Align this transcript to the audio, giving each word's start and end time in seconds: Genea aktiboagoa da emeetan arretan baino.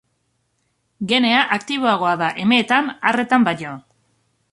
Genea 1.11 1.43
aktiboagoa 1.57 2.13
da 2.21 2.31
emeetan 2.45 2.89
arretan 3.11 3.47
baino. 3.49 3.75